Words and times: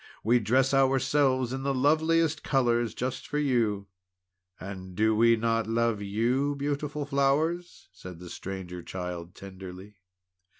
We 0.23 0.39
dress 0.39 0.73
ourselves 0.73 1.53
in 1.53 1.61
the 1.61 1.75
loveliest 1.75 2.41
colours 2.43 2.95
just 2.95 3.27
for 3.27 3.37
you!" 3.37 3.85
"And 4.59 4.95
do 4.95 5.15
we 5.15 5.35
not 5.35 5.67
love 5.67 6.01
you, 6.01 6.07
you 6.49 6.55
beautiful 6.55 7.05
flowers!" 7.05 7.87
said 7.91 8.17
the 8.17 8.31
Stranger 8.31 8.81
Child 8.81 9.35
tenderly. 9.35 9.97